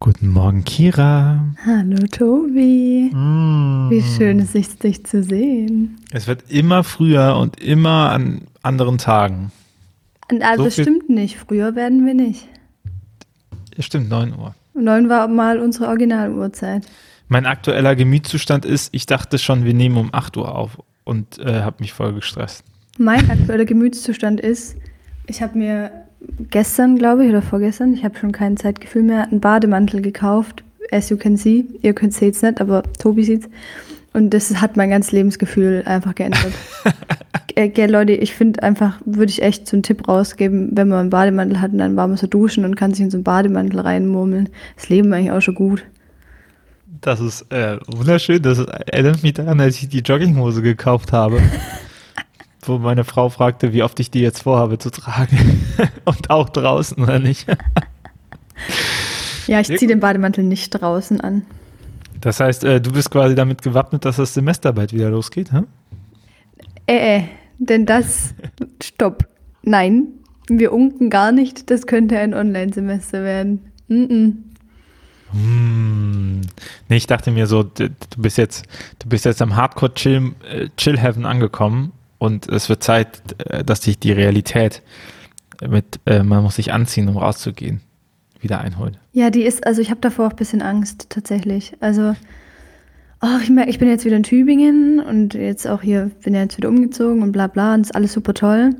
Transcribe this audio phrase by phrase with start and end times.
[0.00, 1.40] Guten Morgen, Kira.
[1.64, 3.10] Hallo, Tobi.
[3.14, 3.88] Mm.
[3.90, 5.96] Wie schön es ist, dich zu sehen.
[6.12, 9.50] Es wird immer früher und immer an anderen Tagen.
[10.30, 11.38] Und also So stimmt nicht.
[11.38, 12.46] Früher werden wir nicht.
[13.78, 14.54] Stimmt, 9 Uhr.
[14.74, 16.86] Um neun war mal unsere Originaluhrzeit.
[17.28, 21.62] Mein aktueller Gemütszustand ist, ich dachte schon, wir nehmen um 8 Uhr auf und äh,
[21.62, 22.64] habe mich voll gestresst.
[22.98, 24.76] Mein aktueller Gemütszustand ist,
[25.26, 26.03] ich habe mir
[26.50, 30.62] gestern, glaube ich, oder vorgestern, ich habe schon kein Zeitgefühl mehr, einen Bademantel gekauft.
[30.90, 31.64] As you can see.
[31.82, 33.48] Ihr könnt es jetzt nicht, aber Tobi sieht's.
[34.12, 36.52] Und das hat mein ganzes Lebensgefühl einfach geändert.
[37.56, 41.00] äh, gell, Leute, ich finde einfach, würde ich echt so einen Tipp rausgeben, wenn man
[41.00, 43.24] einen Bademantel hat und dann war man so duschen und kann sich in so einen
[43.24, 44.50] Bademantel reinmurmeln.
[44.76, 45.84] Das Leben eigentlich auch schon gut.
[47.00, 48.40] Das ist äh, wunderschön.
[48.40, 51.40] Das erinnert mich daran, als ich die Jogginghose gekauft habe.
[52.68, 55.64] wo meine Frau fragte, wie oft ich die jetzt vorhabe zu tragen.
[56.04, 57.46] und auch draußen oder nicht.
[59.46, 61.42] Ja, ich ziehe den Bademantel nicht draußen an.
[62.20, 65.62] Das heißt, äh, du bist quasi damit gewappnet, dass das Semester bald wieder losgeht, hä?
[66.86, 67.22] Äh, äh,
[67.58, 68.34] denn das,
[68.82, 69.26] stopp.
[69.62, 70.06] Nein,
[70.48, 73.60] wir unken gar nicht, das könnte ein Online-Semester werden.
[73.88, 74.32] Mm -mm.
[75.32, 76.40] Hm.
[76.88, 78.64] Nee, ich dachte mir so, du bist jetzt,
[79.00, 81.92] du bist jetzt am Hardcore Chill, äh, Chill Heaven angekommen
[82.24, 84.82] und es wird Zeit, äh, dass dich die Realität
[85.66, 87.80] mit, äh, man muss sich anziehen, um rauszugehen,
[88.40, 88.98] wieder einholt.
[89.12, 91.74] Ja, die ist, also ich habe davor auch ein bisschen Angst, tatsächlich.
[91.80, 92.14] Also,
[93.22, 96.42] oh, ich merke, ich bin jetzt wieder in Tübingen und jetzt auch hier, bin ja
[96.42, 98.70] jetzt wieder umgezogen und bla bla und ist alles super toll.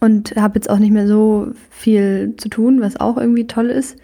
[0.00, 3.96] Und habe jetzt auch nicht mehr so viel zu tun, was auch irgendwie toll ist.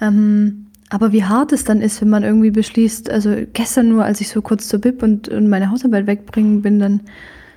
[0.00, 4.20] Ähm, aber wie hart es dann ist, wenn man irgendwie beschließt, also gestern nur, als
[4.20, 7.00] ich so kurz zur Bib und, und meine Hausarbeit wegbringen bin, dann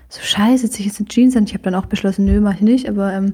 [0.10, 1.46] so scheiße, ziehe ich jetzt eine Jeans an.
[1.46, 2.90] Ich habe dann auch beschlossen, nö, mache ich nicht.
[2.90, 3.34] Aber ähm,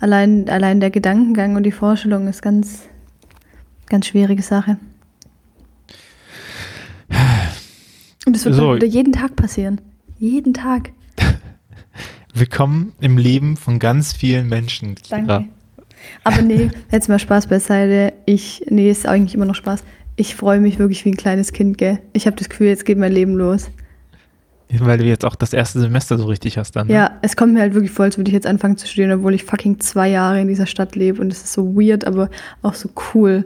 [0.00, 2.82] allein, allein der Gedankengang und die Vorstellung ist ganz,
[3.86, 4.76] ganz schwierige Sache.
[8.26, 8.76] Und es wird So.
[8.76, 9.80] jeden Tag passieren.
[10.18, 10.90] Jeden Tag.
[12.34, 14.96] Willkommen im Leben von ganz vielen Menschen.
[14.96, 15.22] Kira.
[15.26, 15.48] Danke.
[16.24, 18.12] Aber nee, jetzt mal Spaß beiseite.
[18.26, 19.82] Ich, nee, ist eigentlich immer noch Spaß.
[20.16, 22.00] Ich freue mich wirklich wie ein kleines Kind, gell?
[22.12, 23.70] Ich habe das Gefühl, jetzt geht mein Leben los.
[24.70, 26.88] Weil du jetzt auch das erste Semester so richtig hast dann.
[26.88, 26.92] ne?
[26.94, 29.32] Ja, es kommt mir halt wirklich vor, als würde ich jetzt anfangen zu studieren, obwohl
[29.34, 32.28] ich fucking zwei Jahre in dieser Stadt lebe und es ist so weird, aber
[32.60, 33.44] auch so cool.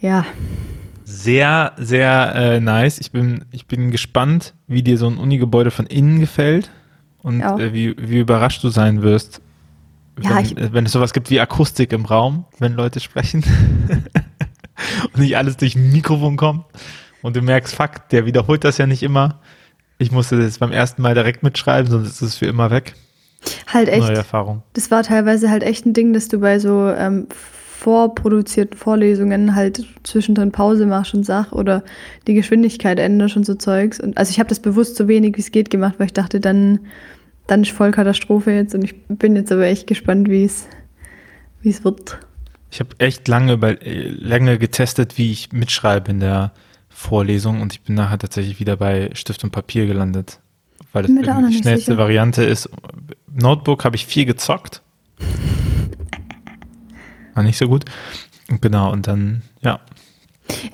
[0.00, 0.24] Ja,
[1.04, 2.98] Sehr, sehr äh, nice.
[3.00, 6.70] Ich bin, ich bin gespannt, wie dir so ein Unigebäude von innen gefällt
[7.22, 7.58] und Ja.
[7.58, 9.40] äh, wie, wie überrascht du sein wirst,
[10.22, 13.42] Ja, wenn, ich- äh, wenn es sowas gibt wie Akustik im Raum, wenn Leute sprechen
[15.14, 16.64] und nicht alles durch ein Mikrofon kommt
[17.22, 19.40] und du merkst, fuck, der wiederholt das ja nicht immer.
[19.98, 22.94] Ich musste das beim ersten Mal direkt mitschreiben, sonst ist es für immer weg.
[23.72, 24.00] halt echt.
[24.00, 24.62] Neue Erfahrung.
[24.74, 27.28] Das war teilweise halt echt ein Ding, dass du bei so ähm,
[27.78, 31.84] vorproduzierten Vorlesungen halt zwischendrin Pause machst und sag oder
[32.26, 34.00] die Geschwindigkeit änderst und so Zeugs.
[34.00, 36.40] Und also ich habe das bewusst so wenig wie es geht gemacht, weil ich dachte,
[36.40, 36.80] dann,
[37.46, 40.64] dann ist voll Katastrophe jetzt und ich bin jetzt aber echt gespannt, wie es
[41.84, 42.18] wird.
[42.70, 46.52] Ich habe echt lange, über, lange getestet, wie ich mitschreibe in der
[46.96, 50.40] Vorlesung und ich bin nachher tatsächlich wieder bei Stift und Papier gelandet,
[50.94, 51.98] weil das die schnellste sicher.
[51.98, 52.70] Variante ist.
[53.30, 54.80] Notebook habe ich viel gezockt.
[57.34, 57.84] War nicht so gut.
[58.62, 59.78] Genau, und dann, ja,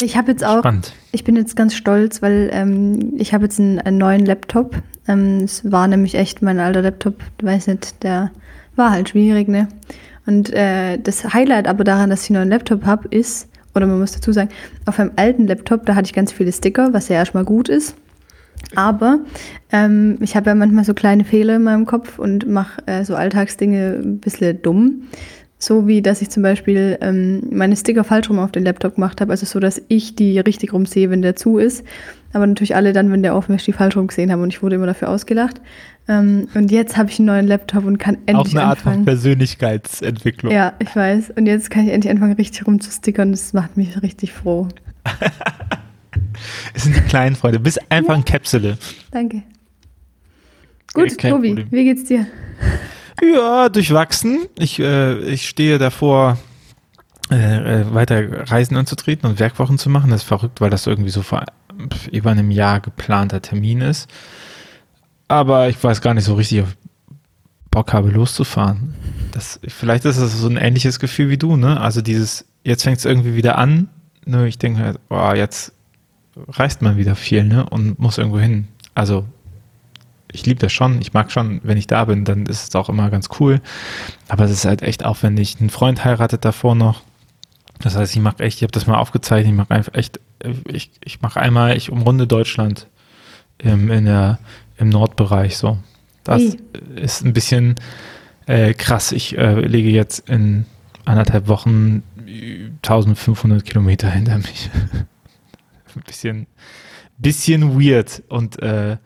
[0.01, 0.93] Ich habe jetzt auch spannend.
[1.11, 4.81] Ich bin jetzt ganz stolz, weil ähm, ich habe jetzt einen, einen neuen Laptop.
[5.09, 8.31] Ähm, es war nämlich echt mein alter Laptop, du weißt nicht, der
[8.77, 9.67] war halt schwierig, ne?
[10.25, 13.99] Und äh, das Highlight aber daran, dass ich einen neuen Laptop habe, ist, oder man
[13.99, 14.51] muss dazu sagen,
[14.87, 17.95] auf einem alten Laptop, da hatte ich ganz viele Sticker, was ja erstmal gut ist.
[18.75, 19.21] Aber
[19.71, 23.15] ähm, ich habe ja manchmal so kleine Fehler in meinem Kopf und mache äh, so
[23.15, 25.09] Alltagsdinge ein bisschen dumm.
[25.63, 29.21] So wie, dass ich zum Beispiel ähm, meine Sticker falsch rum auf den Laptop gemacht
[29.21, 29.31] habe.
[29.31, 31.85] Also so, dass ich die richtig rum sehe, wenn der zu ist.
[32.33, 34.43] Aber natürlich alle dann, wenn der offen ist, die falsch rum gesehen haben.
[34.43, 35.61] Und ich wurde immer dafür ausgelacht.
[36.09, 38.91] Ähm, und jetzt habe ich einen neuen Laptop und kann Auch endlich eine Art von
[38.91, 39.05] anfangen.
[39.05, 40.53] Persönlichkeitsentwicklung.
[40.53, 41.31] Ja, ich weiß.
[41.37, 43.31] Und jetzt kann ich endlich anfangen, richtig rumzustickern.
[43.31, 44.67] Das macht mich richtig froh.
[46.75, 47.59] Es sind die kleinen Freunde.
[47.59, 48.79] Du bist einfach ein Käpsele.
[49.13, 49.43] Danke.
[50.93, 52.27] Gut, Tobi, wie geht's dir?
[53.21, 54.47] Ja, durchwachsen.
[54.59, 56.39] Ich, äh, ich stehe davor,
[57.31, 60.11] äh, äh, weiter Reisen anzutreten und Werkwochen zu machen.
[60.11, 61.45] Das ist verrückt, weil das irgendwie so vor
[62.11, 64.09] über einem Jahr geplanter Termin ist.
[65.29, 66.77] Aber ich weiß gar nicht so richtig, ob ich
[67.71, 68.95] Bock habe, loszufahren.
[69.33, 71.81] Das, vielleicht ist das so ein ähnliches Gefühl wie du, ne?
[71.81, 73.89] Also dieses, jetzt fängt es irgendwie wieder an.
[74.27, 74.47] Ne?
[74.47, 75.73] Ich denke boah, jetzt
[76.49, 77.69] reist man wieder viel, ne?
[77.69, 78.69] Und muss irgendwo hin.
[78.95, 79.25] Also
[80.33, 81.01] ich liebe das schon.
[81.01, 83.61] Ich mag schon, wenn ich da bin, dann ist es auch immer ganz cool.
[84.29, 85.61] Aber es ist halt echt aufwendig.
[85.61, 87.03] Ein Freund heiratet davor noch.
[87.81, 90.21] Das heißt, ich mache echt, ich habe das mal aufgezeichnet, ich mache einfach echt,
[90.69, 92.87] ich, ich mache einmal, ich umrunde Deutschland
[93.59, 94.39] im, in der,
[94.77, 95.79] im Nordbereich so.
[96.25, 96.59] Das Wie?
[96.95, 97.75] ist ein bisschen
[98.47, 99.13] äh, krass.
[99.13, 100.67] Ich äh, lege jetzt in
[101.05, 102.03] anderthalb Wochen
[102.83, 104.71] 1500 Kilometer hinter mich.
[105.95, 106.47] ein bisschen,
[107.19, 108.97] bisschen weird und äh,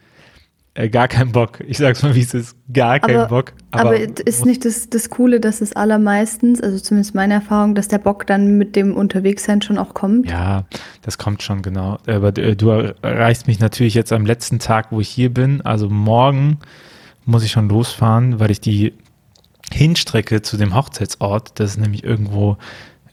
[0.76, 1.60] äh, gar kein Bock.
[1.66, 2.56] Ich sag's mal, wie es ist.
[2.72, 3.52] Gar kein Aber- Bock.
[3.70, 7.98] Aber, ist nicht das, das Coole, dass es allermeistens, also zumindest meine Erfahrung, dass der
[7.98, 10.28] Bock dann mit dem Unterwegssein schon auch kommt?
[10.30, 10.64] Ja,
[11.02, 11.98] das kommt schon genau.
[12.06, 15.60] Aber äh, du erreichst mich natürlich jetzt am letzten Tag, wo ich hier bin.
[15.62, 16.58] Also morgen
[17.24, 18.92] muss ich schon losfahren, weil ich die
[19.72, 22.56] Hinstrecke zu dem Hochzeitsort, das ist nämlich irgendwo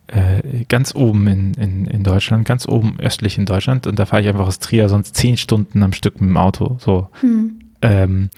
[0.07, 3.87] äh, ganz oben in, in, in Deutschland, ganz oben östlich in Deutschland.
[3.87, 6.77] Und da fahre ich einfach aus Trier sonst zehn Stunden am Stück mit dem Auto.
[6.79, 7.09] So.
[7.21, 7.59] Hm.
[7.81, 8.29] Ähm,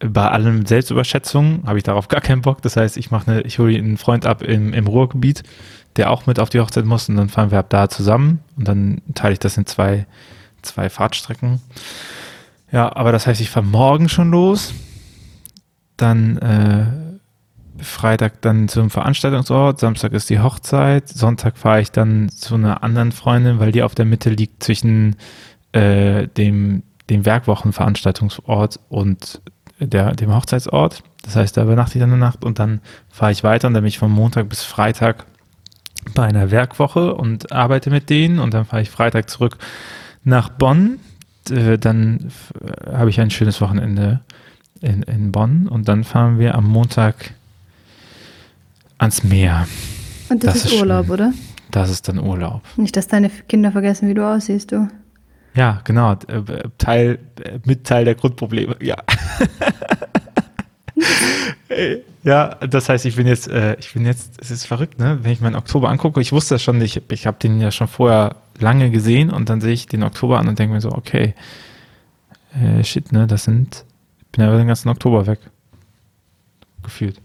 [0.00, 2.60] bei allem Selbstüberschätzung habe ich darauf gar keinen Bock.
[2.62, 5.42] Das heißt, ich mache eine, ich hole einen Freund ab im, im Ruhrgebiet,
[5.96, 8.68] der auch mit auf die Hochzeit muss und dann fahren wir ab da zusammen und
[8.68, 10.06] dann teile ich das in zwei,
[10.60, 11.60] zwei Fahrtstrecken.
[12.70, 14.74] Ja, aber das heißt, ich fahre morgen schon los,
[15.96, 17.05] dann äh,
[17.80, 23.12] Freitag dann zum Veranstaltungsort, Samstag ist die Hochzeit, Sonntag fahre ich dann zu einer anderen
[23.12, 25.16] Freundin, weil die auf der Mitte liegt zwischen
[25.72, 29.40] äh, dem, dem Werkwochenveranstaltungsort und
[29.78, 31.02] der, dem Hochzeitsort.
[31.22, 32.80] Das heißt, da übernachte ich dann eine Nacht und dann
[33.10, 35.26] fahre ich weiter und dann bin ich von Montag bis Freitag
[36.14, 39.58] bei einer Werkwoche und arbeite mit denen und dann fahre ich Freitag zurück
[40.24, 40.98] nach Bonn.
[41.50, 42.52] Äh, Dann f-
[42.92, 44.20] habe ich ein schönes Wochenende
[44.80, 47.32] in, in Bonn und dann fahren wir am Montag
[48.98, 49.66] ans Meer.
[50.28, 51.14] Und das, Das ist ist Urlaub, schön.
[51.14, 51.32] oder?
[51.70, 52.62] Das ist dann Urlaub.
[52.76, 54.88] Nicht, dass deine Kinder vergessen, wie du aussiehst, du.
[55.54, 56.12] Ja, genau.
[56.12, 56.42] äh,
[56.78, 58.96] Teil, äh, mit Teil der Grundprobleme, ja.
[61.68, 65.18] Äh, ja, das heißt, ich bin jetzt, äh, ich bin jetzt, es ist verrückt, ne?
[65.22, 67.88] Wenn ich meinen Oktober angucke, ich wusste das schon, ich, ich habe den ja schon
[67.88, 71.34] vorher lange gesehen und dann sehe ich den Oktober an und denke mir so, okay,
[72.54, 73.84] äh, shit, ne, das sind,
[74.20, 75.40] ich bin ja den ganzen Oktober weg.
[76.82, 77.20] Gefühlt.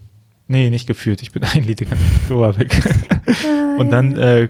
[0.51, 2.77] Nee, nicht gefühlt, ich bin eigentlich den ganzen Oktober weg.
[3.77, 4.49] und dann äh,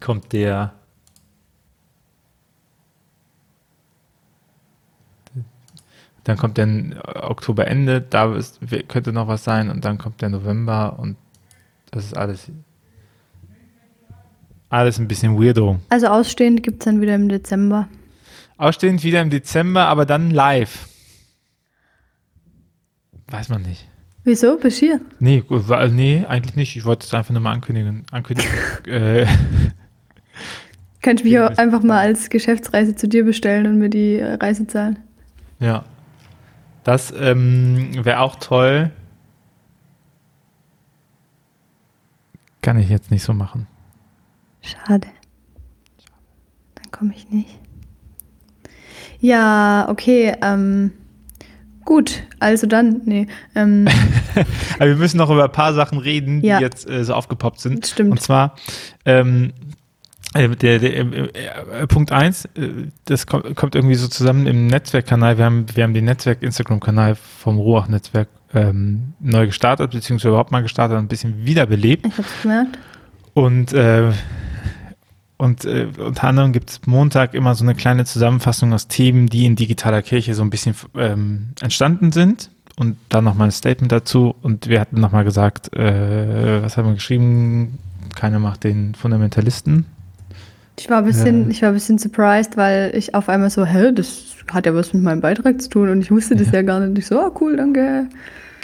[0.00, 0.72] kommt der
[6.24, 8.58] Dann kommt dann Oktoberende, da ist,
[8.88, 11.18] könnte noch was sein und dann kommt der November und
[11.90, 12.50] das ist alles
[14.70, 15.80] alles ein bisschen weirdo.
[15.90, 17.88] Also ausstehend gibt es dann wieder im Dezember.
[18.56, 20.88] Ausstehend wieder im Dezember, aber dann live.
[23.26, 23.86] Weiß man nicht.
[24.24, 24.56] Wieso?
[24.56, 25.00] Bist du hier?
[25.20, 26.76] Nee, wa- nee, eigentlich nicht.
[26.76, 28.04] Ich wollte es einfach nur mal ankündigen.
[28.10, 28.50] ankündigen.
[28.86, 29.26] äh,
[31.02, 34.66] Kann ich mich auch einfach mal als Geschäftsreise zu dir bestellen und mir die Reise
[34.66, 34.98] zahlen?
[35.60, 35.84] ja.
[36.84, 38.90] Das ähm, wäre auch toll.
[42.60, 43.66] Kann ich jetzt nicht so machen.
[44.60, 45.08] Schade.
[46.74, 47.58] Dann komme ich nicht.
[49.20, 50.34] Ja, okay.
[50.42, 50.92] Ähm,
[51.84, 53.26] gut, also dann, nee.
[53.54, 53.86] Ähm,
[54.78, 56.60] Aber wir müssen noch über ein paar Sachen reden, die Ja.
[56.60, 57.86] jetzt äh, so aufgepoppt sind.
[57.86, 58.10] Stimmt.
[58.12, 58.54] Und zwar
[59.04, 59.52] ähm,
[60.34, 61.02] äh, der, der, äh,
[61.82, 62.68] äh, Punkt eins, äh,
[63.04, 65.38] das kommt, kommt irgendwie so zusammen im Netzwerkkanal.
[65.38, 70.96] Wir haben, wir haben den Netzwerk-Instagram-Kanal vom Ruach-Netzwerk ähm, neu gestartet, beziehungsweise überhaupt mal gestartet
[70.98, 72.06] und ein bisschen wiederbelebt.
[72.06, 72.78] ich hab's gemerkt.
[73.34, 74.10] Und, äh,
[75.36, 79.46] und äh, unter anderem gibt es Montag immer so eine kleine Zusammenfassung aus Themen, die
[79.46, 82.50] in digitaler Kirche so ein bisschen ähm, entstanden sind.
[82.76, 84.34] Und dann nochmal ein Statement dazu.
[84.42, 87.78] Und wir hatten nochmal gesagt, äh, was haben wir geschrieben?
[88.16, 89.86] Keiner macht den Fundamentalisten.
[90.76, 91.48] Ich war ein bisschen, Ja.
[91.50, 94.92] ich war ein bisschen surprised, weil ich auf einmal so, hä, das hat ja was
[94.92, 96.54] mit meinem Beitrag zu tun und ich wusste das Ja.
[96.54, 96.98] ja, gar nicht.
[96.98, 98.06] Ich so, ah, cool, danke.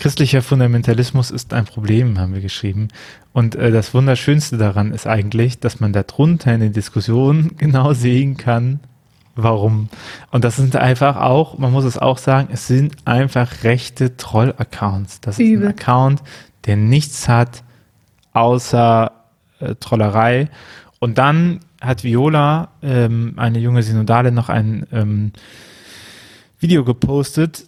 [0.00, 2.88] Christlicher Fundamentalismus ist ein Problem, haben wir geschrieben.
[3.34, 8.38] Und äh, das Wunderschönste daran ist eigentlich, dass man darunter in den Diskussionen genau sehen
[8.38, 8.80] kann,
[9.36, 9.90] warum.
[10.30, 15.20] Und das sind einfach auch, man muss es auch sagen, es sind einfach rechte Troll-Accounts.
[15.20, 15.66] Das ist Übel.
[15.66, 16.22] ein Account,
[16.64, 17.62] der nichts hat
[18.32, 19.12] außer
[19.58, 20.48] äh, Trollerei.
[20.98, 25.32] Und dann hat Viola, ähm, eine junge Synodale, noch ein ähm,
[26.58, 27.66] Video gepostet,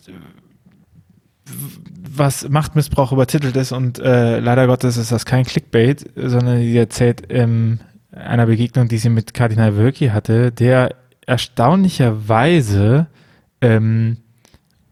[2.14, 7.22] was Machtmissbrauch übertitelt ist und äh, leider Gottes ist das kein Clickbait, sondern die erzählt
[7.30, 7.80] ähm,
[8.12, 10.94] einer Begegnung, die sie mit Kardinal Wölki hatte, der
[11.26, 13.06] erstaunlicherweise
[13.60, 14.18] ähm,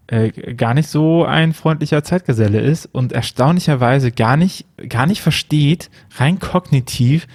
[0.06, 5.90] äh, gar nicht so ein freundlicher Zeitgeselle ist und erstaunlicherweise gar nicht, gar nicht versteht,
[6.16, 7.26] rein kognitiv,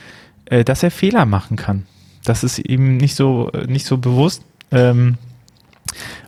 [0.46, 1.86] äh, dass er Fehler machen kann.
[2.24, 4.44] Das ist ihm nicht so, nicht so bewusst.
[4.72, 5.17] Ähm,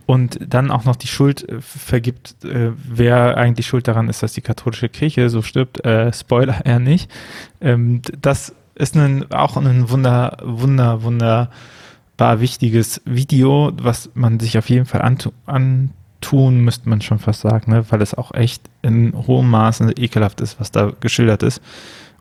[0.06, 4.34] und dann auch noch die Schuld äh, vergibt, äh, wer eigentlich schuld daran ist, dass
[4.34, 5.86] die katholische Kirche so stirbt.
[5.86, 7.12] Äh, Spoiler eher nicht.
[7.62, 11.50] Ähm, das ist ein, auch ein wunder, wunder, wunderbar
[12.40, 17.72] wichtiges Video, was man sich auf jeden Fall antun, antun müsste man schon fast sagen,
[17.72, 17.86] ne?
[17.90, 21.62] weil es auch echt in hohem Maße ekelhaft ist, was da geschildert ist.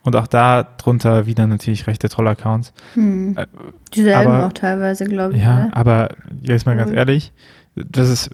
[0.06, 2.72] Und auch da drunter wieder natürlich rechte Troll-Accounts.
[2.94, 3.36] Hm.
[3.36, 3.46] Äh,
[3.92, 5.42] Dieselben aber, auch teilweise, glaube ich.
[5.42, 5.70] Ja, ne?
[5.76, 6.10] aber
[6.42, 7.32] jetzt mal ganz ehrlich,
[7.74, 8.30] das ist,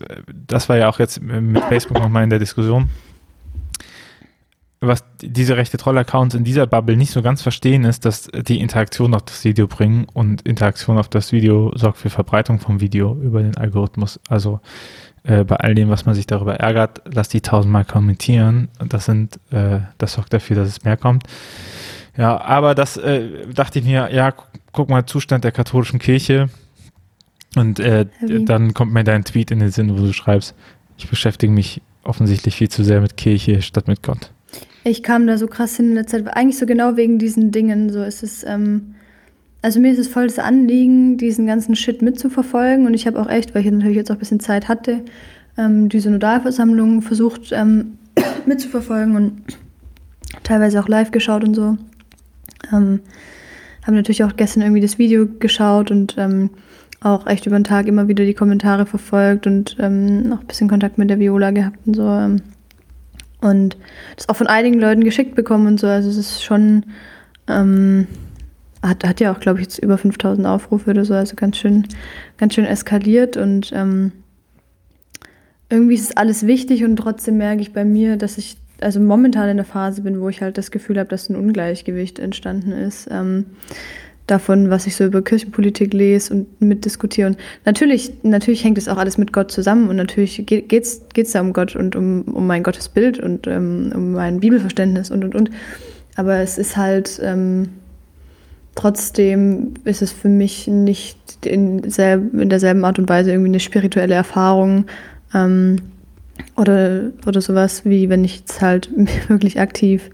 [0.47, 2.91] das war ja auch jetzt mit Facebook nochmal in der Diskussion.
[4.83, 9.15] Was diese rechte Troll-Accounts in dieser Bubble nicht so ganz verstehen, ist, dass die Interaktion
[9.15, 13.43] auf das Video bringen und Interaktion auf das Video sorgt für Verbreitung vom Video über
[13.43, 14.21] den Algorithmus.
[14.29, 14.61] Also
[15.25, 18.69] äh, bei all dem, was man sich darüber ärgert, lass die tausendmal kommentieren.
[18.89, 21.25] Das sind, äh, das sorgt dafür, dass es mehr kommt.
[22.17, 24.35] Ja, aber das äh, dachte ich mir, ja,
[24.73, 26.49] guck mal, Zustand der katholischen Kirche.
[27.55, 30.55] Und äh, dann kommt mir dein Tweet in den Sinn, wo du schreibst,
[30.97, 34.31] ich beschäftige mich offensichtlich viel zu sehr mit Kirche statt mit Gott.
[34.85, 37.91] Ich kam da so krass hin in der Zeit, eigentlich so genau wegen diesen Dingen.
[37.91, 38.95] So ist es, ähm,
[39.63, 42.85] also mir ist es voll das Anliegen, diesen ganzen Shit mitzuverfolgen.
[42.87, 45.03] Und ich habe auch echt, weil ich natürlich jetzt auch ein bisschen Zeit hatte,
[45.57, 47.99] ähm, diese Nodalversammlung versucht ähm,
[48.47, 49.43] mitzuverfolgen und
[50.43, 51.79] teilweise auch live geschaut und so.
[52.73, 53.01] Ähm,
[53.85, 56.51] habe natürlich auch gestern irgendwie das Video geschaut und ähm,
[57.01, 60.69] auch echt über den Tag immer wieder die Kommentare verfolgt und ähm, noch ein bisschen
[60.69, 62.09] Kontakt mit der Viola gehabt und so.
[62.09, 62.43] Ähm,
[63.41, 63.77] und
[64.17, 65.89] das auch von einigen Leuten geschickt bekommen und so.
[65.89, 66.85] Also es ist schon,
[67.49, 68.07] ähm,
[68.83, 71.87] hat, hat ja auch, glaube ich, jetzt über 5000 Aufrufe oder so, also ganz schön,
[72.39, 74.13] ganz schön eskaliert und ähm,
[75.71, 79.49] irgendwie ist es alles wichtig und trotzdem merke ich bei mir, dass ich also momentan
[79.49, 83.09] in der Phase bin, wo ich halt das Gefühl habe, dass ein Ungleichgewicht entstanden ist.
[83.11, 83.47] Ähm,
[84.27, 87.29] davon, was ich so über Kirchenpolitik lese und mitdiskutiere.
[87.29, 91.41] Und natürlich, natürlich hängt es auch alles mit Gott zusammen und natürlich geht es da
[91.41, 95.51] um Gott und um, um mein Gottesbild und ähm, um mein Bibelverständnis und und und.
[96.15, 97.69] Aber es ist halt ähm,
[98.75, 103.61] trotzdem ist es für mich nicht in, selb, in derselben Art und Weise irgendwie eine
[103.61, 104.87] spirituelle Erfahrung
[105.35, 105.77] ähm,
[106.57, 108.91] oder, oder sowas, wie wenn ich jetzt halt
[109.29, 110.11] wirklich aktiv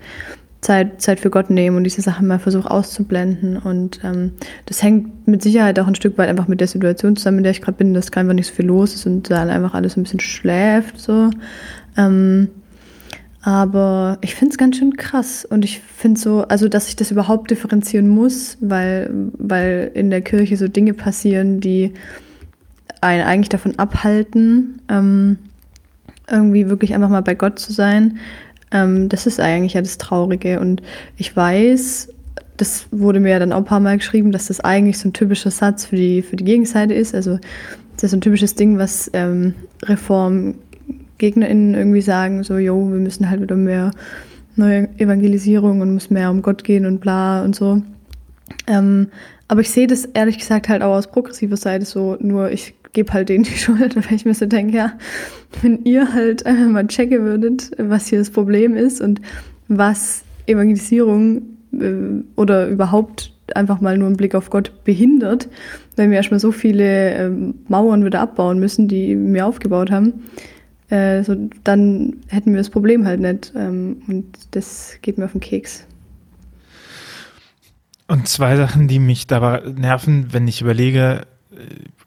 [0.61, 3.59] Zeit, Zeit für Gott nehmen und diese Sachen mal versuche auszublenden.
[3.59, 4.33] Und ähm,
[4.67, 7.53] das hängt mit Sicherheit auch ein Stück weit einfach mit der Situation zusammen, in der
[7.53, 10.03] ich gerade bin, dass einfach nicht so viel los ist und da einfach alles ein
[10.03, 10.99] bisschen schläft.
[10.99, 11.31] So.
[11.97, 12.49] Ähm,
[13.43, 17.11] aber ich finde es ganz schön krass und ich finde so, also dass ich das
[17.11, 21.95] überhaupt differenzieren muss, weil, weil in der Kirche so Dinge passieren, die
[23.01, 25.39] einen eigentlich davon abhalten, ähm,
[26.29, 28.19] irgendwie wirklich einfach mal bei Gott zu sein.
[28.71, 30.61] Ähm, das ist eigentlich ja das Traurige.
[30.61, 30.83] Und
[31.17, 32.13] ich weiß,
[32.57, 35.13] das wurde mir ja dann auch ein paar Mal geschrieben, dass das eigentlich so ein
[35.13, 37.15] typischer Satz für die, für die Gegenseite ist.
[37.15, 37.39] Also
[37.95, 39.55] das ist so ein typisches Ding, was ähm,
[41.19, 43.91] ReformgegnerInnen irgendwie sagen, so, jo, wir müssen halt wieder mehr
[44.57, 47.83] neue Evangelisierung und muss mehr um Gott gehen und bla und so.
[48.67, 49.09] Ähm,
[49.47, 53.13] aber ich sehe das ehrlich gesagt halt auch aus progressiver Seite so, nur ich gebe
[53.13, 54.93] halt denen die Schuld, weil ich mir so denke, ja,
[55.63, 59.21] wenn ihr halt einfach mal checken würdet, was hier das Problem ist und
[59.69, 65.49] was Evangelisierung äh, oder überhaupt einfach mal nur einen Blick auf Gott behindert,
[65.97, 67.31] weil wir erstmal so viele äh,
[67.69, 70.13] Mauern wieder abbauen müssen, die wir aufgebaut haben,
[70.91, 73.53] äh, so, dann hätten wir das Problem halt nicht.
[73.57, 75.87] Ähm, und das geht mir auf den Keks.
[78.07, 81.27] Und zwei Sachen, die mich dabei nerven, wenn ich überlege,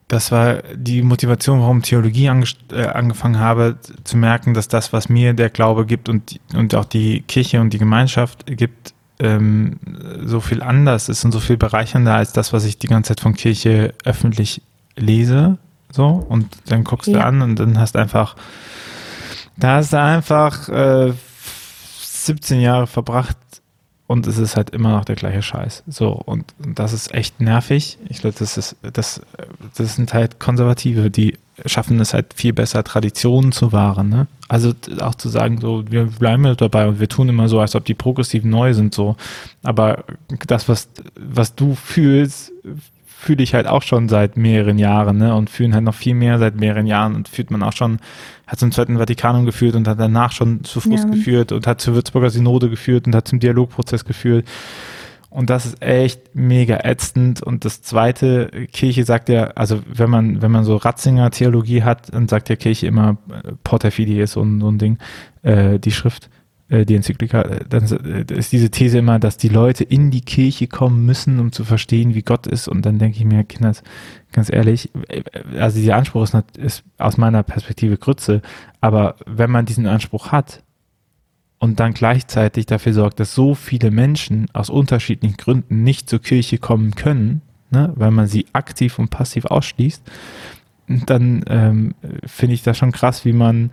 [0.07, 5.33] das war die Motivation, warum Theologie äh, angefangen habe, zu merken, dass das, was mir
[5.33, 9.79] der Glaube gibt und, und auch die Kirche und die Gemeinschaft gibt, ähm,
[10.25, 13.21] so viel anders ist und so viel bereichernder als das, was ich die ganze Zeit
[13.21, 14.61] von Kirche öffentlich
[14.97, 15.57] lese.
[15.91, 17.13] So, und dann guckst ja.
[17.13, 18.35] du an und dann hast einfach,
[19.57, 21.13] da hast du einfach äh,
[21.99, 23.37] 17 Jahre verbracht,
[24.11, 25.83] und es ist halt immer noch der gleiche Scheiß.
[25.87, 27.97] So, und, und das ist echt nervig.
[28.09, 29.21] Ich glaube, das ist, das,
[29.77, 34.09] das sind halt Konservative, die schaffen es halt viel besser, Traditionen zu wahren.
[34.09, 34.27] Ne?
[34.49, 37.73] Also auch zu sagen, so, wir bleiben halt dabei und wir tun immer so, als
[37.73, 39.15] ob die Progressiven neu sind, so.
[39.63, 40.03] Aber
[40.45, 42.51] das, was, was du fühlst,
[43.21, 45.35] fühle ich halt auch schon seit mehreren Jahren, ne?
[45.35, 47.99] Und fühlen halt noch viel mehr seit mehreren Jahren und fühlt man auch schon,
[48.47, 51.11] hat zum Zweiten Vatikanum geführt und hat danach schon zu Frust ja.
[51.11, 54.47] geführt und hat zur Würzburger Synode geführt und hat zum Dialogprozess geführt.
[55.29, 57.43] Und das ist echt mega ätzend.
[57.43, 62.11] Und das zweite, Kirche sagt ja, also wenn man, wenn man so Ratzinger Theologie hat,
[62.11, 64.97] dann sagt ja Kirche immer, äh, Porta Fidi ist so ein, so ein Ding,
[65.43, 66.31] äh, die Schrift
[66.85, 70.67] die Enzyklika, äh, dann äh, ist diese These immer, dass die Leute in die Kirche
[70.67, 72.67] kommen müssen, um zu verstehen, wie Gott ist.
[72.67, 73.73] Und dann denke ich mir, Kinder,
[74.31, 75.23] ganz ehrlich, äh,
[75.59, 78.41] also dieser Anspruch ist, ist aus meiner Perspektive Grütze.
[78.79, 80.63] Aber wenn man diesen Anspruch hat
[81.59, 86.57] und dann gleichzeitig dafür sorgt, dass so viele Menschen aus unterschiedlichen Gründen nicht zur Kirche
[86.57, 90.03] kommen können, ne, weil man sie aktiv und passiv ausschließt,
[91.05, 93.71] dann ähm, finde ich das schon krass, wie man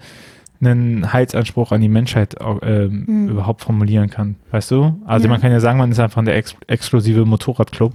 [0.61, 3.29] einen Heilsanspruch an die Menschheit äh, mhm.
[3.29, 4.37] überhaupt formulieren kann.
[4.51, 5.01] Weißt du?
[5.05, 5.31] Also ja.
[5.31, 7.95] man kann ja sagen, man ist einfach der ex exklusive Motorradclub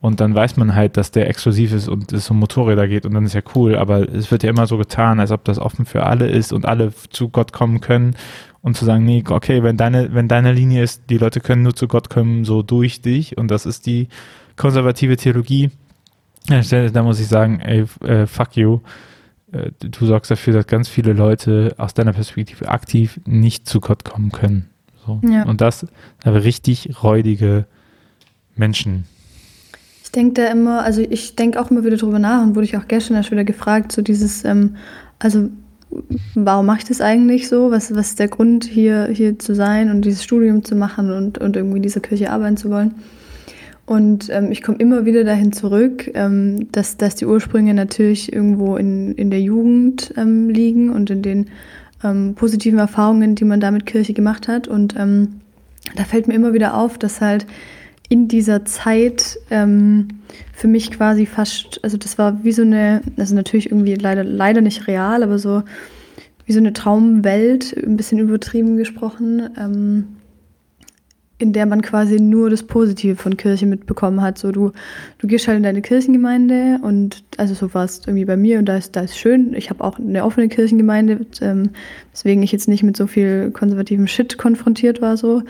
[0.00, 3.14] und dann weiß man halt, dass der exklusiv ist und es um Motorräder geht und
[3.14, 5.86] dann ist ja cool, aber es wird ja immer so getan, als ob das offen
[5.86, 8.14] für alle ist und alle zu Gott kommen können
[8.62, 11.74] und zu sagen, nee, okay, wenn deine, wenn deine Linie ist, die Leute können nur
[11.74, 14.08] zu Gott kommen, so durch dich und das ist die
[14.56, 15.70] konservative Theologie,
[16.46, 18.80] da muss ich sagen, ey, äh, fuck you,
[19.52, 24.04] äh, du sorgst dafür, dass ganz viele Leute aus deiner Perspektive aktiv nicht zu Gott
[24.04, 24.68] kommen können.
[25.06, 25.20] So.
[25.28, 25.44] Ja.
[25.44, 25.86] Und das
[26.24, 27.66] aber richtig räudige
[28.56, 29.04] Menschen.
[30.02, 32.76] Ich denke da immer, also ich denke auch immer wieder drüber nach und wurde ich
[32.76, 34.76] auch gestern erst wieder gefragt, so dieses, ähm,
[35.18, 35.50] also
[36.34, 37.70] warum mache ich das eigentlich so?
[37.70, 41.38] Was, was ist der Grund, hier, hier zu sein und dieses Studium zu machen und,
[41.38, 42.94] und irgendwie in dieser Kirche arbeiten zu wollen?
[43.86, 48.76] Und ähm, ich komme immer wieder dahin zurück, ähm, dass, dass die Ursprünge natürlich irgendwo
[48.76, 51.46] in, in der Jugend ähm, liegen und in den
[52.02, 54.66] ähm, positiven Erfahrungen, die man da mit Kirche gemacht hat.
[54.66, 55.40] Und ähm,
[55.94, 57.46] da fällt mir immer wieder auf, dass halt
[58.08, 60.08] in dieser Zeit ähm,
[60.52, 64.62] für mich quasi fast, also das war wie so eine, also natürlich irgendwie leider, leider
[64.62, 65.62] nicht real, aber so
[66.44, 70.15] wie so eine Traumwelt, ein bisschen übertrieben gesprochen.
[71.38, 74.38] In der man quasi nur das Positive von Kirche mitbekommen hat.
[74.38, 74.72] So du,
[75.18, 78.66] du gehst halt in deine Kirchengemeinde und also so war es irgendwie bei mir und
[78.66, 79.52] da ist, da ist schön.
[79.54, 81.70] Ich habe auch eine offene Kirchengemeinde, ähm,
[82.12, 85.42] weswegen ich jetzt nicht mit so viel konservativem Shit konfrontiert war so.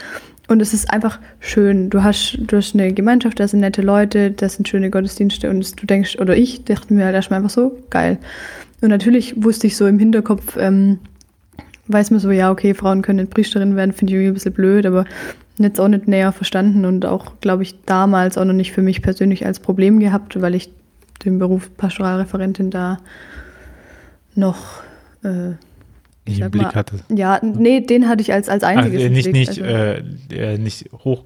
[0.48, 1.90] Und es ist einfach schön.
[1.90, 5.80] Du hast, du hast eine Gemeinschaft, da sind nette Leute, das sind schöne Gottesdienste und
[5.80, 8.18] du denkst, oder ich dachte mir halt erstmal einfach so, geil.
[8.80, 10.98] Und natürlich wusste ich so im Hinterkopf, ähm,
[11.88, 14.52] weiß man so, ja, okay, Frauen können nicht Priesterin werden, finde ich irgendwie ein bisschen
[14.52, 15.04] blöd, aber
[15.58, 19.02] jetzt auch nicht näher verstanden und auch, glaube ich, damals auch noch nicht für mich
[19.02, 20.70] persönlich als Problem gehabt, weil ich
[21.24, 22.98] den Beruf Pastoralreferentin da
[24.34, 24.82] noch
[25.24, 25.52] äh,
[26.24, 26.96] ich im Blick mal, hatte.
[27.14, 29.02] Ja, nee, den hatte ich als, als einziges.
[29.02, 29.64] Also, nicht, nicht, also,
[30.34, 31.24] äh, nicht hoch,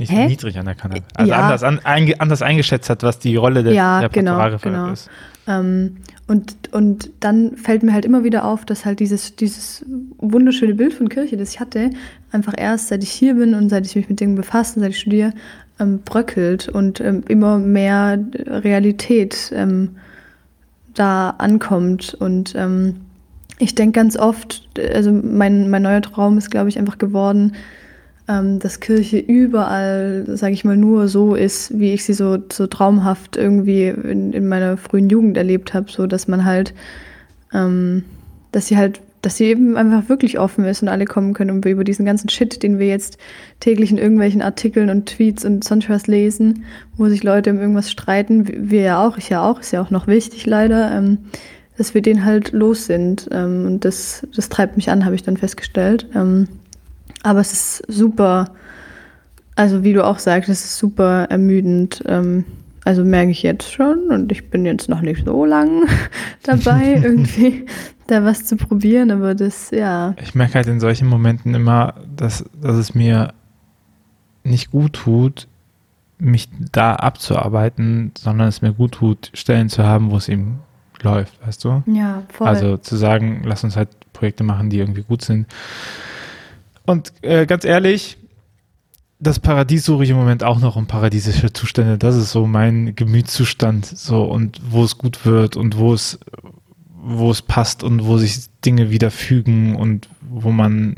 [0.00, 0.26] nicht Hä?
[0.26, 1.02] niedrig anerkannt hat.
[1.14, 1.40] Also ja.
[1.40, 4.90] anders, an, ein, anders eingeschätzt hat, was die Rolle der, ja, der genau, genau.
[4.90, 5.08] ist.
[5.46, 9.84] Ähm, und, und dann fällt mir halt immer wieder auf, dass halt dieses, dieses
[10.18, 11.90] wunderschöne Bild von Kirche, das ich hatte,
[12.32, 15.00] einfach erst seit ich hier bin und seit ich mich mit Dingen befasse, seit ich
[15.00, 15.32] studiere,
[15.78, 19.96] ähm, bröckelt und ähm, immer mehr Realität ähm,
[20.94, 22.14] da ankommt.
[22.18, 23.00] Und ähm,
[23.58, 24.62] ich denke ganz oft,
[24.94, 27.54] also mein, mein neuer Traum ist, glaube ich, einfach geworden,
[28.30, 32.66] ähm, dass Kirche überall, sage ich mal, nur so ist, wie ich sie so, so
[32.68, 36.72] traumhaft irgendwie in, in meiner frühen Jugend erlebt habe, so dass man halt,
[37.52, 38.04] ähm,
[38.52, 41.64] dass sie halt, dass sie eben einfach wirklich offen ist und alle kommen können und
[41.64, 43.18] wir über diesen ganzen Shit, den wir jetzt
[43.58, 46.64] täglich in irgendwelchen Artikeln und Tweets und sonst was lesen,
[46.96, 49.90] wo sich Leute um irgendwas streiten, wir ja auch, ich ja auch, ist ja auch
[49.90, 51.18] noch wichtig leider, ähm,
[51.76, 53.28] dass wir den halt los sind.
[53.32, 56.06] Ähm, und das, das treibt mich an, habe ich dann festgestellt.
[57.22, 58.50] Aber es ist super,
[59.56, 62.02] also wie du auch sagst, es ist super ermüdend.
[62.06, 62.44] Ähm,
[62.84, 65.86] also merke ich jetzt schon und ich bin jetzt noch nicht so lang
[66.42, 67.66] dabei, irgendwie
[68.06, 70.14] da was zu probieren, aber das, ja.
[70.20, 73.32] Ich merke halt in solchen Momenten immer, dass, dass es mir
[74.42, 75.46] nicht gut tut,
[76.18, 80.60] mich da abzuarbeiten, sondern es mir gut tut, Stellen zu haben, wo es eben
[81.02, 81.82] läuft, weißt du?
[81.86, 82.48] Ja, voll.
[82.48, 85.46] Also zu sagen, lass uns halt Projekte machen, die irgendwie gut sind.
[86.86, 88.18] Und äh, ganz ehrlich,
[89.18, 91.98] das Paradies suche ich im Moment auch noch um paradiesische Zustände.
[91.98, 93.86] Das ist so mein Gemütszustand.
[93.86, 96.18] So und wo es gut wird und wo es,
[97.02, 100.96] wo es passt und wo sich Dinge wieder fügen und wo man,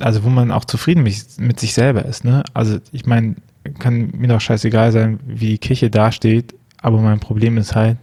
[0.00, 2.24] also wo man auch zufrieden mit, mit sich selber ist.
[2.24, 2.42] Ne?
[2.54, 3.36] Also ich meine,
[3.78, 7.98] kann mir doch scheißegal sein, wie die Kirche dasteht, aber mein Problem ist halt,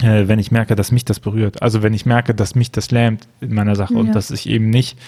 [0.00, 1.62] äh, wenn ich merke, dass mich das berührt.
[1.62, 4.00] Also wenn ich merke, dass mich das lähmt in meiner Sache ja.
[4.00, 4.98] und dass ich eben nicht,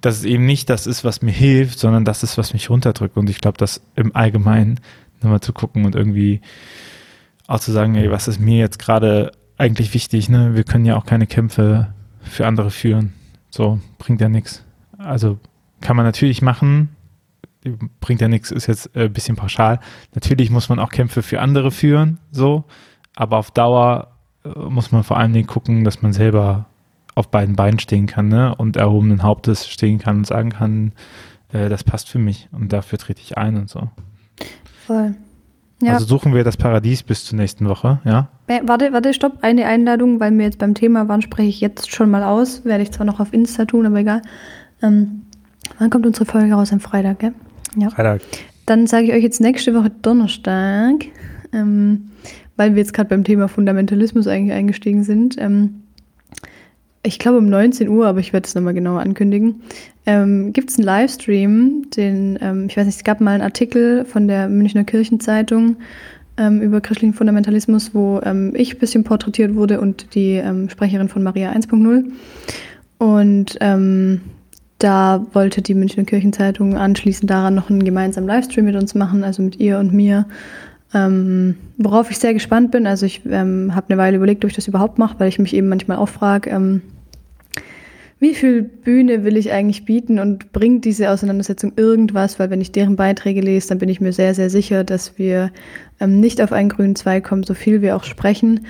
[0.00, 3.16] dass es eben nicht das ist, was mir hilft, sondern das ist, was mich runterdrückt.
[3.16, 4.80] Und ich glaube, das im Allgemeinen
[5.22, 6.40] nochmal zu gucken und irgendwie
[7.46, 10.54] auch zu sagen, ey, was ist mir jetzt gerade eigentlich wichtig, ne?
[10.54, 13.12] Wir können ja auch keine Kämpfe für andere führen.
[13.50, 14.64] So, bringt ja nichts.
[14.98, 15.38] Also
[15.80, 16.96] kann man natürlich machen,
[18.00, 19.80] bringt ja nichts, ist jetzt ein bisschen pauschal.
[20.14, 22.64] Natürlich muss man auch Kämpfe für andere führen, so
[23.16, 24.08] aber auf Dauer
[24.44, 26.66] äh, muss man vor allen Dingen gucken, dass man selber
[27.14, 28.54] auf beiden Beinen stehen kann ne?
[28.54, 30.92] und erhobenen Hauptes stehen kann und sagen kann,
[31.52, 33.88] äh, das passt für mich und dafür trete ich ein und so.
[34.86, 35.14] Voll.
[35.82, 35.94] Ja.
[35.94, 38.28] Also suchen wir das Paradies bis zur nächsten Woche, ja?
[38.46, 39.38] Äh, Warte, warte, stopp.
[39.42, 42.64] Eine Einladung, weil wir jetzt beim Thema waren, spreche ich jetzt schon mal aus.
[42.64, 44.22] Werde ich zwar noch auf Insta tun, aber egal.
[44.82, 45.22] Ähm,
[45.78, 46.72] wann kommt unsere Folge raus?
[46.72, 47.34] Am Freitag, gell?
[47.76, 47.90] Ja.
[47.90, 48.22] Freitag.
[48.66, 51.04] Dann sage ich euch jetzt nächste Woche Donnerstag,
[51.54, 52.10] ähm,
[52.56, 55.36] weil wir jetzt gerade beim Thema Fundamentalismus eigentlich eingestiegen sind.
[55.38, 55.82] Ähm,
[57.02, 59.62] ich glaube um 19 Uhr, aber ich werde es nochmal genauer ankündigen,
[60.06, 64.04] ähm, gibt es einen Livestream, den, ähm, ich weiß nicht, es gab mal einen Artikel
[64.04, 65.76] von der Münchner Kirchenzeitung
[66.36, 71.08] ähm, über christlichen Fundamentalismus, wo ähm, ich ein bisschen porträtiert wurde und die ähm, Sprecherin
[71.08, 72.10] von Maria 1.0.
[72.98, 74.20] Und ähm,
[74.78, 79.42] da wollte die Münchner Kirchenzeitung anschließend daran noch einen gemeinsamen Livestream mit uns machen, also
[79.42, 80.26] mit ihr und mir.
[80.94, 82.86] Ähm, worauf ich sehr gespannt bin.
[82.86, 85.54] Also ich ähm, habe eine Weile überlegt, ob ich das überhaupt mache, weil ich mich
[85.54, 86.82] eben manchmal auch frage, ähm,
[88.20, 92.38] wie viel Bühne will ich eigentlich bieten und bringt diese Auseinandersetzung irgendwas?
[92.38, 95.50] Weil wenn ich deren Beiträge lese, dann bin ich mir sehr, sehr sicher, dass wir
[96.00, 98.66] ähm, nicht auf einen grünen Zweig kommen, so viel wir auch sprechen.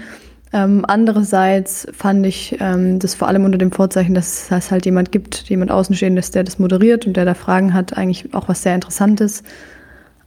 [0.55, 5.13] Ähm, andererseits fand ich ähm, das vor allem unter dem Vorzeichen, dass es halt jemand
[5.13, 8.75] gibt, jemand Außenstehendes, der das moderiert und der da Fragen hat, eigentlich auch was sehr
[8.75, 9.43] Interessantes.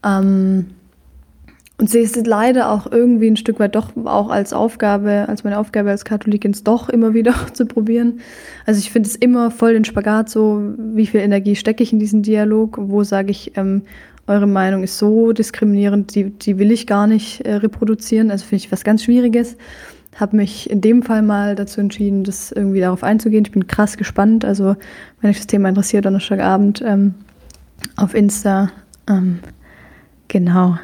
[0.06, 0.68] Ähm,
[1.80, 5.60] und sehe es leider auch irgendwie ein Stück weit doch auch als Aufgabe, als meine
[5.60, 8.20] Aufgabe als Katholikin, es doch immer wieder zu probieren.
[8.66, 12.00] Also ich finde es immer voll den Spagat so, wie viel Energie stecke ich in
[12.00, 13.84] diesen Dialog, wo sage ich, ähm,
[14.26, 18.30] eure Meinung ist so diskriminierend, die, die will ich gar nicht äh, reproduzieren.
[18.32, 19.56] Also finde ich was ganz Schwieriges.
[20.16, 23.46] Habe mich in dem Fall mal dazu entschieden, das irgendwie darauf einzugehen.
[23.46, 24.44] Ich bin krass gespannt.
[24.44, 24.76] Also
[25.22, 27.14] wenn euch das Thema interessiert, Donnerstagabend ähm,
[27.96, 28.72] auf Insta.
[29.08, 29.40] Ähm,
[30.28, 30.78] genau.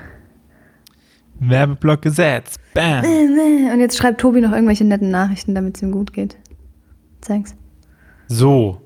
[1.39, 2.59] Werbeblock gesetzt.
[2.73, 3.03] Bam.
[3.03, 6.37] Und jetzt schreibt Tobi noch irgendwelche netten Nachrichten, damit es ihm gut geht.
[7.21, 7.55] Zeig's.
[8.27, 8.81] So,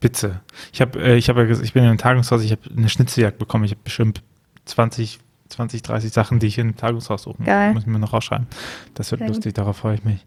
[0.00, 0.40] bitte.
[0.72, 2.42] Ich habe, äh, ich habe, ja ich bin in einem Tagungshaus.
[2.42, 3.64] Ich habe eine Schnitzeljagd bekommen.
[3.64, 4.22] Ich habe bestimmt
[4.64, 7.72] 20, 20, 30 Sachen, die ich in einem Tagungshaus suchen Geil.
[7.72, 7.82] muss.
[7.82, 8.46] Ich mir noch rausschreiben.
[8.94, 9.36] Das wird Sehr gut.
[9.36, 9.54] lustig.
[9.54, 10.24] Darauf freue ich mich.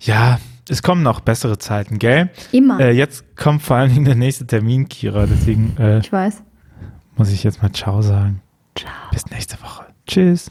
[0.00, 2.30] Ja, es kommen noch bessere Zeiten, gell?
[2.52, 2.78] Immer.
[2.80, 5.26] Äh, jetzt kommt vor allen Dingen der nächste Termin, Kira.
[5.26, 6.42] Deswegen äh, ich weiß.
[7.16, 8.40] muss ich jetzt mal Ciao sagen.
[8.76, 8.92] Ciao.
[9.10, 9.86] Bis nächste Woche.
[10.06, 10.50] Tschüss.